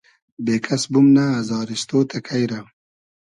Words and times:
بېکئس 0.45 0.83
بومنۂ 0.91 1.25
ازاریستۉ 1.39 1.91
تئکݷ 2.09 2.43
رۂ 2.61 2.61